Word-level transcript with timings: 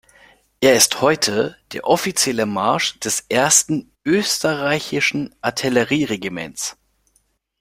Er 0.61 0.73
ist 0.75 0.99
heute 1.01 1.57
der 1.73 1.85
offizielle 1.85 2.47
Marsch 2.47 2.97
des 3.01 3.23
Ersten 3.29 3.91
Österreichischen 4.03 5.35
Artillerie-Regiments. 5.41 6.75